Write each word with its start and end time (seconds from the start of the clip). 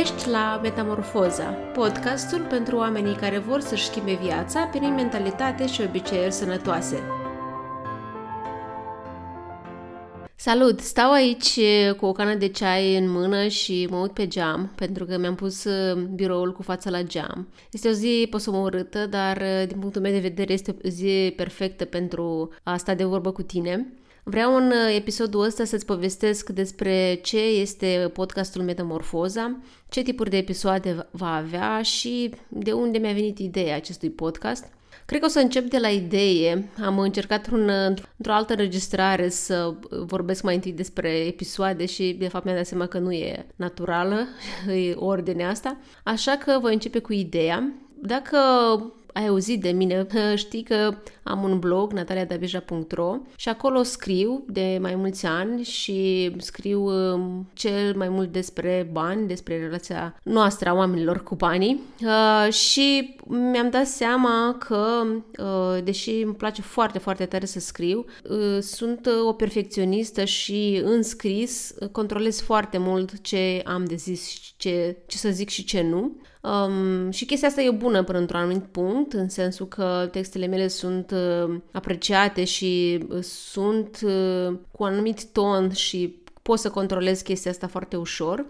Ești 0.00 0.28
la 0.28 0.60
Metamorfoza, 0.62 1.44
podcastul 1.74 2.46
pentru 2.48 2.76
oamenii 2.76 3.14
care 3.14 3.38
vor 3.38 3.60
să-și 3.60 3.84
schimbe 3.84 4.18
viața 4.22 4.64
prin 4.64 4.94
mentalitate 4.94 5.66
și 5.66 5.80
obiceiuri 5.80 6.32
sănătoase. 6.32 7.02
Salut! 10.34 10.80
Stau 10.80 11.12
aici 11.12 11.60
cu 11.96 12.06
o 12.06 12.12
cană 12.12 12.34
de 12.34 12.48
ceai 12.48 12.96
în 12.98 13.10
mână 13.10 13.48
și 13.48 13.86
mă 13.90 13.96
uit 13.96 14.12
pe 14.12 14.26
geam, 14.26 14.72
pentru 14.74 15.04
că 15.04 15.18
mi-am 15.18 15.34
pus 15.34 15.66
biroul 16.14 16.52
cu 16.52 16.62
fața 16.62 16.90
la 16.90 17.02
geam. 17.02 17.48
Este 17.70 17.88
o 17.88 17.92
zi 17.92 18.26
posomorâtă, 18.30 19.06
dar 19.06 19.42
din 19.66 19.78
punctul 19.78 20.02
meu 20.02 20.12
de 20.12 20.18
vedere 20.18 20.52
este 20.52 20.76
o 20.84 20.88
zi 20.88 21.32
perfectă 21.36 21.84
pentru 21.84 22.52
a 22.62 22.76
sta 22.76 22.94
de 22.94 23.04
vorbă 23.04 23.32
cu 23.32 23.42
tine. 23.42 23.92
Vreau 24.24 24.56
în 24.56 24.66
uh, 24.66 24.94
episodul 24.96 25.42
ăsta 25.44 25.64
să-ți 25.64 25.86
povestesc 25.86 26.50
despre 26.50 27.14
ce 27.22 27.38
este 27.38 28.10
podcastul 28.12 28.62
Metamorfoza, 28.62 29.56
ce 29.88 30.02
tipuri 30.02 30.30
de 30.30 30.36
episoade 30.36 31.06
va 31.10 31.34
avea 31.34 31.82
și 31.82 32.34
de 32.48 32.72
unde 32.72 32.98
mi-a 32.98 33.12
venit 33.12 33.38
ideea 33.38 33.76
acestui 33.76 34.10
podcast. 34.10 34.64
Cred 35.06 35.20
că 35.20 35.26
o 35.26 35.28
să 35.28 35.38
încep 35.38 35.64
de 35.70 35.78
la 35.78 35.88
idee. 35.88 36.70
Am 36.84 36.98
încercat 36.98 37.50
un, 37.50 37.68
într-o 38.18 38.32
altă 38.32 38.52
înregistrare 38.52 39.28
să 39.28 39.74
vorbesc 39.90 40.42
mai 40.42 40.54
întâi 40.54 40.72
despre 40.72 41.08
episoade 41.08 41.86
și 41.86 42.16
de 42.18 42.28
fapt 42.28 42.44
mi-am 42.44 42.56
dat 42.56 42.66
seama 42.66 42.86
că 42.86 42.98
nu 42.98 43.12
e 43.12 43.46
naturală 43.56 44.26
e 44.88 44.94
ordinea 44.94 45.48
asta. 45.48 45.76
Așa 46.04 46.36
că 46.36 46.58
voi 46.60 46.72
începe 46.72 46.98
cu 46.98 47.12
ideea. 47.12 47.72
Dacă 48.00 48.38
ai 49.12 49.26
auzit 49.26 49.60
de 49.60 49.70
mine, 49.70 50.06
știi 50.34 50.62
că 50.62 50.94
am 51.22 51.42
un 51.42 51.58
blog, 51.58 51.92
nataliadabeja.ro 51.92 53.16
și 53.36 53.48
acolo 53.48 53.82
scriu 53.82 54.44
de 54.48 54.78
mai 54.80 54.94
mulți 54.94 55.26
ani 55.26 55.62
și 55.62 56.30
scriu 56.38 56.84
um, 56.84 57.48
cel 57.52 57.96
mai 57.96 58.08
mult 58.08 58.32
despre 58.32 58.88
bani, 58.92 59.26
despre 59.26 59.58
relația 59.58 60.16
noastră 60.22 60.68
a 60.68 60.74
oamenilor 60.74 61.22
cu 61.22 61.34
banii 61.34 61.80
uh, 62.00 62.52
și 62.52 63.16
mi-am 63.26 63.70
dat 63.70 63.86
seama 63.86 64.56
că, 64.58 65.02
uh, 65.42 65.84
deși 65.84 66.10
îmi 66.10 66.34
place 66.34 66.62
foarte, 66.62 66.98
foarte 66.98 67.26
tare 67.26 67.46
să 67.46 67.60
scriu, 67.60 68.04
uh, 68.30 68.58
sunt 68.60 69.08
o 69.26 69.32
perfecționistă 69.32 70.24
și 70.24 70.80
în 70.84 71.02
scris 71.02 71.74
controlez 71.92 72.40
foarte 72.40 72.78
mult 72.78 73.20
ce 73.20 73.62
am 73.64 73.84
de 73.84 73.94
zis, 73.94 74.52
ce, 74.56 74.96
ce 75.06 75.16
să 75.16 75.28
zic 75.28 75.48
și 75.48 75.64
ce 75.64 75.82
nu. 75.82 76.16
Um, 76.42 77.10
și 77.10 77.24
chestia 77.24 77.48
asta 77.48 77.62
e 77.62 77.70
bună 77.70 78.02
până 78.02 78.18
într-un 78.18 78.40
anumit 78.40 78.64
punct, 78.64 79.12
în 79.12 79.28
sensul 79.28 79.66
că 79.68 80.08
textele 80.10 80.46
mele 80.46 80.68
sunt 80.68 81.10
uh, 81.10 81.56
apreciate 81.72 82.44
și 82.44 83.00
uh, 83.08 83.22
sunt 83.22 84.00
uh, 84.02 84.54
cu 84.70 84.82
un 84.82 84.88
anumit 84.88 85.24
ton 85.24 85.70
și 85.70 86.22
pot 86.42 86.58
să 86.58 86.70
controlez 86.70 87.20
chestia 87.20 87.50
asta 87.50 87.66
foarte 87.66 87.96
ușor. 87.96 88.46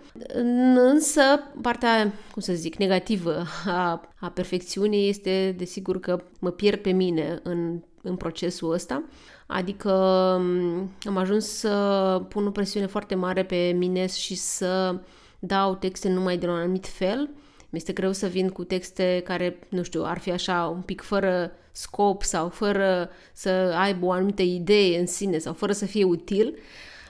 Însă, 0.74 1.22
partea, 1.62 2.12
cum 2.32 2.42
să 2.42 2.52
zic, 2.52 2.76
negativă 2.76 3.44
a, 3.66 4.10
a 4.20 4.28
perfecțiunii 4.28 5.08
este, 5.08 5.54
desigur, 5.58 6.00
că 6.00 6.24
mă 6.40 6.50
pierd 6.50 6.80
pe 6.80 6.90
mine 6.90 7.40
în, 7.42 7.80
în 8.02 8.16
procesul 8.16 8.72
ăsta. 8.72 9.02
Adică 9.46 9.92
um, 10.38 10.90
am 11.04 11.16
ajuns 11.16 11.46
să 11.46 12.22
pun 12.28 12.46
o 12.46 12.50
presiune 12.50 12.86
foarte 12.86 13.14
mare 13.14 13.44
pe 13.44 13.74
mine 13.76 14.06
și 14.06 14.34
să 14.34 15.00
dau 15.38 15.74
texte 15.74 16.08
numai 16.08 16.38
de 16.38 16.46
un 16.46 16.54
anumit 16.54 16.86
fel 16.86 17.30
mi-este 17.72 17.92
greu 17.92 18.12
să 18.12 18.26
vin 18.26 18.48
cu 18.48 18.64
texte 18.64 19.22
care, 19.24 19.58
nu 19.68 19.82
știu, 19.82 20.04
ar 20.04 20.18
fi 20.18 20.30
așa 20.30 20.66
un 20.74 20.80
pic 20.80 21.00
fără 21.00 21.52
scop 21.72 22.22
sau 22.22 22.48
fără 22.48 23.10
să 23.32 23.48
aibă 23.78 24.06
o 24.06 24.10
anumită 24.10 24.42
idee 24.42 24.98
în 24.98 25.06
sine 25.06 25.38
sau 25.38 25.52
fără 25.52 25.72
să 25.72 25.86
fie 25.86 26.04
util. 26.04 26.58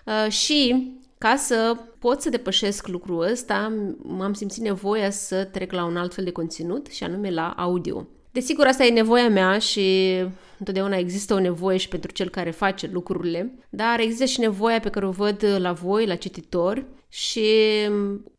Uh, 0.06 0.32
și 0.32 0.92
ca 1.18 1.36
să 1.36 1.76
pot 1.98 2.20
să 2.20 2.30
depășesc 2.30 2.86
lucrul 2.86 3.30
ăsta, 3.30 3.72
m-am 4.02 4.32
simțit 4.32 4.62
nevoia 4.62 5.10
să 5.10 5.44
trec 5.44 5.72
la 5.72 5.84
un 5.84 5.96
alt 5.96 6.14
fel 6.14 6.24
de 6.24 6.30
conținut 6.30 6.86
și 6.86 7.04
anume 7.04 7.30
la 7.30 7.48
audio. 7.48 8.06
Desigur, 8.32 8.66
asta 8.66 8.84
e 8.84 8.90
nevoia 8.90 9.28
mea 9.28 9.58
și 9.58 10.16
întotdeauna 10.58 10.96
există 10.96 11.34
o 11.34 11.38
nevoie 11.38 11.76
și 11.76 11.88
pentru 11.88 12.12
cel 12.12 12.28
care 12.28 12.50
face 12.50 12.90
lucrurile, 12.92 13.54
dar 13.70 14.00
există 14.00 14.24
și 14.24 14.40
nevoia 14.40 14.80
pe 14.80 14.88
care 14.88 15.06
o 15.06 15.10
văd 15.10 15.44
la 15.58 15.72
voi, 15.72 16.06
la 16.06 16.14
cititori 16.14 16.86
și 17.08 17.46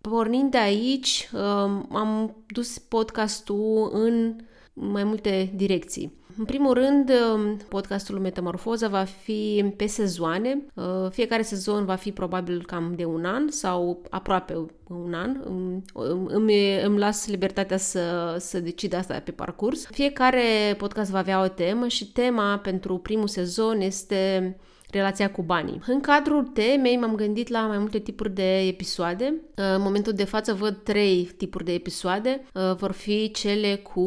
pornind 0.02 0.52
de 0.52 0.58
aici 0.58 1.30
um, 1.34 1.88
am 1.92 2.44
dus 2.48 2.78
podcastul 2.78 3.90
în 3.94 4.36
mai 4.74 5.03
multe 5.03 5.52
direcții. 5.56 6.14
În 6.38 6.46
primul 6.46 6.74
rând, 6.74 7.12
um, 7.34 7.58
podcastul 7.70 8.20
Metamorfoza 8.20 8.88
va 8.88 9.04
fi 9.04 9.74
pe 9.78 9.86
sezoane. 9.86 10.66
Uh, 10.74 11.10
fiecare 11.10 11.42
sezon 11.42 11.86
va 11.86 11.96
fi 11.96 12.12
probabil 12.12 12.66
cam 12.66 12.94
de 12.96 13.06
un 13.06 13.26
an 13.26 13.50
sau 13.50 14.02
aproape 14.10 14.66
un 14.88 15.14
an. 15.14 15.38
Îmi, 16.28 16.82
îmi 16.84 16.98
las 16.98 17.28
libertatea 17.28 17.78
să, 17.78 18.36
să 18.40 18.60
decid 18.60 18.94
asta 18.94 19.20
pe 19.20 19.32
parcurs. 19.32 19.86
Fiecare 19.86 20.76
podcast 20.78 21.12
va 21.12 21.18
avea 21.18 21.44
o 21.44 21.48
temă 21.48 21.88
și 21.88 22.12
tema 22.12 22.58
pentru 22.58 22.98
primul 22.98 23.28
sezon 23.28 23.82
este 23.82 24.56
relația 24.94 25.31
cu 25.31 25.42
banii. 25.42 25.81
În 25.88 26.00
cadrul 26.00 26.44
temei 26.44 26.98
m-am 26.98 27.16
gândit 27.16 27.48
la 27.48 27.59
mai 27.59 27.78
multe 27.78 28.00
tipuri 28.00 28.34
de 28.34 28.58
episoade. 28.59 29.34
În 29.56 29.81
momentul 29.81 30.14
de 30.14 30.24
față 30.24 30.54
văd 30.54 30.78
trei 30.84 31.31
tipuri 31.38 31.66
de 31.66 31.74
episoade. 31.74 32.44
Vor 32.78 32.92
fi 32.92 33.32
cele 33.32 33.76
cu 33.76 34.03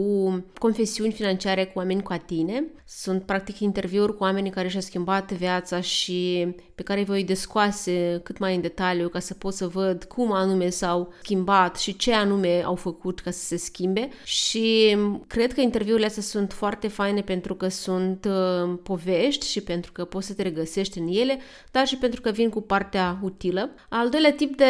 confesiuni 0.59 1.13
financiare 1.13 1.65
cu 1.65 1.79
oameni 1.79 2.03
cu 2.03 2.15
tine. 2.27 2.65
Sunt 2.89 3.23
practic 3.23 3.59
interviuri 3.59 4.17
cu 4.17 4.23
oamenii 4.23 4.51
care 4.51 4.69
și-au 4.69 4.83
schimbat 4.83 5.33
viața 5.33 5.81
și 5.81 6.47
pe 6.75 6.83
care 6.83 6.99
îi 6.99 7.05
voi 7.05 7.25
descoase 7.25 8.21
cât 8.23 8.39
mai 8.39 8.55
în 8.55 8.61
detaliu 8.61 9.09
ca 9.09 9.19
să 9.19 9.35
pot 9.35 9.55
să 9.55 9.67
văd 9.67 10.05
cum 10.05 10.33
anume 10.33 10.69
s-au 10.69 11.13
schimbat 11.23 11.77
și 11.77 11.97
ce 11.97 12.15
anume 12.15 12.63
au 12.65 12.75
făcut 12.75 13.21
ca 13.21 13.31
să 13.31 13.45
se 13.45 13.57
schimbe. 13.57 14.09
Și 14.25 14.97
cred 15.27 15.53
că 15.53 15.61
interviurile 15.61 16.07
astea 16.07 16.23
sunt 16.23 16.53
foarte 16.53 16.89
faine 16.89 17.21
pentru 17.21 17.55
că 17.55 17.69
sunt 17.69 18.29
uh, 18.29 18.79
povești 18.83 19.47
și 19.47 19.61
pentru 19.61 19.93
că 19.93 20.05
poți 20.05 20.27
să 20.27 20.35
te 20.35 20.43
regăsești 20.43 20.76
găsești 20.77 20.99
în 20.99 21.07
ele, 21.09 21.39
dar 21.71 21.87
și 21.87 21.97
pentru 21.97 22.21
că 22.21 22.31
vin 22.31 22.49
cu 22.49 22.61
partea 22.61 23.19
utilă. 23.23 23.71
Al 23.89 24.09
doilea 24.09 24.33
tip 24.33 24.57
de 24.57 24.65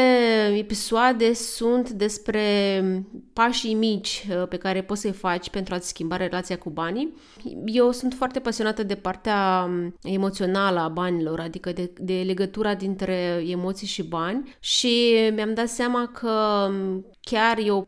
episoade 0.57 1.33
sunt 1.33 1.91
despre 1.91 2.43
pașii 3.33 3.75
mici 3.75 4.27
uh, 4.31 4.49
pe 4.49 4.57
care 4.57 4.83
poți 4.83 5.01
să-i 5.01 5.13
faci 5.13 5.51
pentru 5.51 5.75
a-ți 5.75 5.89
schimba 5.89 6.17
relația 6.17 6.59
cu 6.59 6.71
banii. 6.71 7.15
Eu 7.65 7.93
sunt 7.93 8.15
foarte 8.15 8.41
pasionată 8.41 8.83
de 8.83 8.95
partea 8.95 9.69
um, 9.69 9.95
emoțională 10.03 10.81
a 10.81 10.89
banilor, 10.89 11.41
adică 11.41 11.73
de, 11.73 11.91
de 12.01 12.23
legătura 12.27 12.75
dintre 12.75 13.45
emoții 13.47 13.87
și 13.87 14.03
bani 14.03 14.57
și 14.61 15.15
mi-am 15.35 15.55
dat 15.55 15.69
seama 15.69 16.07
că 16.07 16.67
um, 16.69 17.07
chiar 17.31 17.59
e 17.59 17.71
o, 17.71 17.85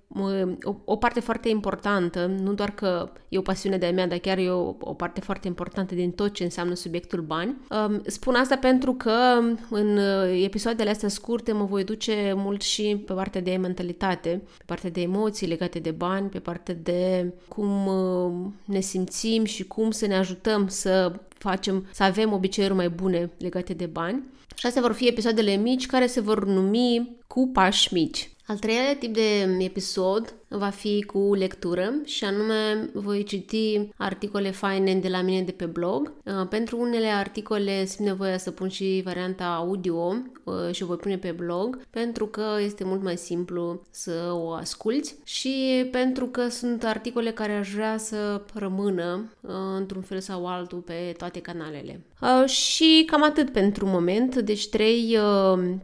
o, 0.63 0.75
o 0.85 0.97
parte 0.97 1.21
foarte 1.21 1.49
importantă, 1.49 2.27
nu 2.27 2.53
doar 2.53 2.71
că 2.71 3.13
e 3.29 3.39
o 3.39 3.43
pasiune 3.43 3.77
de-a 3.77 3.93
mea, 3.93 4.07
dar 4.07 4.19
chiar 4.19 4.39
e 4.39 4.51
o, 4.51 4.75
o 4.81 4.95
parte 4.95 5.21
foarte 5.21 5.47
importantă 5.47 5.95
din 5.95 6.11
tot 6.11 6.33
ce 6.33 6.45
înseamnă 6.45 6.75
subiectul 6.75 7.21
bani. 7.21 7.57
Um, 7.71 8.03
spun 8.07 8.35
asta 8.35 8.57
pentru 8.57 8.93
că 8.93 9.39
în 9.71 9.97
uh, 9.97 10.43
episoadele 10.45 10.91
astea 10.91 11.09
scurte 11.09 11.53
mă 11.53 11.65
voi 11.65 11.85
duce 11.85 12.33
mult 12.37 12.63
și 12.63 13.03
pe 13.07 13.13
partea 13.13 13.41
de 13.41 13.57
mentalitate, 13.57 14.43
pe 14.59 14.65
partea 14.67 14.91
de 14.91 15.01
emoții 15.01 15.47
legate 15.47 15.79
de 15.79 15.91
bani, 15.91 16.29
pe 16.29 16.39
partea 16.39 16.75
de 16.75 17.33
cum 17.49 17.87
uh, 17.87 18.33
ne 18.65 18.81
simțim 18.81 19.45
și 19.45 19.65
cum 19.65 19.91
să 19.91 20.07
ne 20.07 20.17
ajutăm 20.17 20.69
să 20.69 21.13
facem, 21.29 21.87
să 21.93 22.03
avem 22.03 22.33
obiceiuri 22.33 22.75
mai 22.75 22.89
bune 22.89 23.31
legate 23.39 23.73
de 23.73 23.87
bani. 23.87 24.23
Și 24.55 24.67
astea 24.67 24.83
vor 24.83 24.93
fi 24.93 25.09
episoadele 25.09 25.55
mici 25.55 25.87
care 25.87 26.07
se 26.07 26.21
vor 26.21 26.45
numi 26.45 27.17
cu 27.27 27.51
pași 27.53 27.95
mici. 27.95 28.31
Al 28.49 28.61
treilea 28.65 28.97
tip 28.99 29.13
de 29.13 29.45
episod 29.61 30.31
va 30.49 30.69
fi 30.69 31.03
cu 31.03 31.35
lectură 31.35 31.93
și 32.05 32.25
anume 32.25 32.91
voi 32.93 33.25
citi 33.25 33.89
articole 33.97 34.51
faine 34.51 34.95
de 34.95 35.09
la 35.09 35.23
mine 35.23 35.43
de 35.43 35.53
pe 35.53 35.65
blog. 35.65 36.13
Uh, 36.25 36.49
pentru 36.49 36.81
unele 36.81 37.07
articole 37.07 37.85
simt 37.85 38.09
nevoia 38.09 38.39
să 38.39 38.51
pun 38.51 38.69
și 38.69 39.01
varianta 39.05 39.45
audio 39.45 40.17
uh, 40.45 40.55
și 40.73 40.83
o 40.83 40.87
voi 40.87 40.97
pune 40.97 41.19
pe 41.19 41.31
blog 41.31 41.81
pentru 41.91 42.27
că 42.27 42.45
este 42.61 42.85
mult 42.85 43.03
mai 43.03 43.17
simplu 43.17 43.83
să 43.91 44.31
o 44.33 44.51
asculți 44.51 45.17
și 45.25 45.89
pentru 45.91 46.27
că 46.27 46.49
sunt 46.49 46.85
articole 46.85 47.31
care 47.31 47.53
aș 47.53 47.73
vrea 47.73 47.99
să 47.99 48.43
rămână 48.55 49.33
uh, 49.41 49.51
într-un 49.77 50.03
fel 50.03 50.21
sau 50.21 50.47
altul 50.47 50.79
pe 50.79 51.15
toate 51.17 51.41
canalele. 51.41 52.01
Și 52.47 53.03
cam 53.07 53.23
atât 53.23 53.51
pentru 53.51 53.87
moment, 53.87 54.37
deci 54.37 54.69
trei 54.69 55.19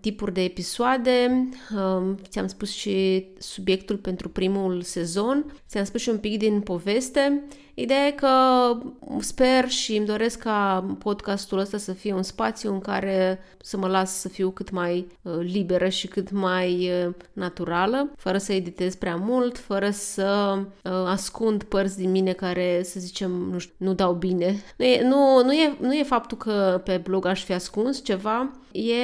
tipuri 0.01 0.33
de 0.33 0.43
episoade. 0.43 1.49
Ți-am 2.29 2.47
spus 2.47 2.71
și 2.71 3.27
subiectul 3.39 3.97
pentru 3.97 4.29
primul 4.29 4.54
sezon. 4.83 5.53
Ți-am 5.69 5.85
spus 5.85 6.01
și 6.01 6.09
un 6.09 6.19
pic 6.19 6.39
din 6.39 6.61
poveste. 6.61 7.45
Ideea 7.75 8.07
e 8.07 8.11
că 8.11 8.29
sper 9.19 9.69
și 9.69 9.97
îmi 9.97 10.07
doresc 10.07 10.39
ca 10.39 10.85
podcastul 10.99 11.59
ăsta 11.59 11.77
să 11.77 11.93
fie 11.93 12.15
un 12.15 12.23
spațiu 12.23 12.73
în 12.73 12.81
care 12.81 13.39
să 13.61 13.77
mă 13.77 13.87
las 13.87 14.21
să 14.21 14.29
fiu 14.29 14.51
cât 14.51 14.71
mai 14.71 15.07
uh, 15.23 15.33
liberă 15.39 15.89
și 15.89 16.07
cât 16.07 16.31
mai 16.31 16.91
uh, 17.07 17.15
naturală, 17.33 18.11
fără 18.17 18.39
să 18.39 18.53
editez 18.53 18.95
prea 18.95 19.17
mult, 19.17 19.59
fără 19.59 19.91
să 19.91 20.59
uh, 20.59 20.93
ascund 20.93 21.63
părți 21.63 21.97
din 21.97 22.11
mine 22.11 22.33
care, 22.33 22.83
să 22.83 23.01
zicem, 23.01 23.31
nu, 23.31 23.59
știu, 23.59 23.75
nu 23.77 23.95
dau 23.95 24.13
bine. 24.13 24.63
Nu 24.77 24.85
e, 24.85 25.03
nu, 25.03 25.45
nu, 25.45 25.53
e, 25.53 25.77
nu 25.81 25.95
e 25.95 26.03
faptul 26.03 26.37
că 26.37 26.81
pe 26.85 27.01
blog 27.05 27.27
aș 27.27 27.45
fi 27.45 27.53
ascuns 27.53 28.05
ceva, 28.05 28.51
e 28.75 28.95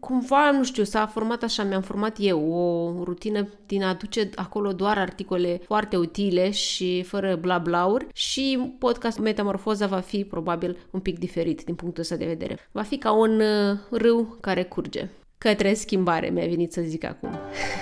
cumva, 0.00 0.50
nu 0.50 0.64
știu, 0.64 0.84
s-a 0.84 1.06
format 1.06 1.42
așa, 1.42 1.62
mi-am 1.62 1.82
format 1.82 2.16
eu 2.18 2.52
o 2.52 3.04
rutină 3.04 3.48
din 3.66 3.82
a 3.82 3.88
aduce 3.88 4.30
acolo 4.34 4.72
doar 4.72 4.98
articole 4.98 5.60
foarte 5.64 5.96
utile 5.96 6.50
și 6.50 7.02
fără 7.02 7.36
bla 7.36 7.58
blauri 7.88 8.06
și 8.12 8.74
podcastul 8.78 9.24
Metamorfoza 9.24 9.86
va 9.86 10.00
fi 10.00 10.24
probabil 10.24 10.78
un 10.90 11.00
pic 11.00 11.18
diferit 11.18 11.64
din 11.64 11.74
punctul 11.74 12.02
ăsta 12.02 12.16
de 12.16 12.26
vedere. 12.26 12.58
Va 12.72 12.82
fi 12.82 12.98
ca 12.98 13.12
un 13.12 13.40
uh, 13.40 13.78
râu 13.90 14.36
care 14.40 14.62
curge. 14.62 15.08
Către 15.38 15.74
schimbare, 15.74 16.28
mi-a 16.28 16.46
venit 16.46 16.72
să 16.72 16.80
zic 16.80 17.04
acum. 17.04 17.30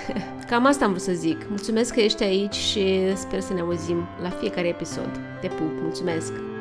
Cam 0.49 0.67
asta 0.67 0.85
am 0.85 0.91
vrut 0.91 1.03
să 1.03 1.13
zic. 1.13 1.49
Mulțumesc 1.49 1.95
că 1.95 2.01
ești 2.01 2.23
aici 2.23 2.55
și 2.55 3.17
sper 3.17 3.41
să 3.41 3.53
ne 3.53 3.61
auzim 3.61 4.07
la 4.23 4.31
fiecare 4.31 4.69
episod. 4.69 5.11
Te 5.41 5.47
pup, 5.47 5.81
mulțumesc! 5.81 6.56